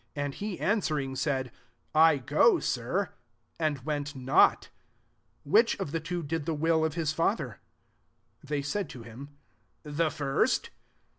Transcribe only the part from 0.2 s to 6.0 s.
he answering, said, * I^o, Sir;' and went not. 31 Which of the